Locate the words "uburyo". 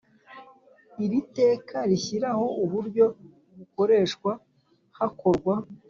2.63-3.05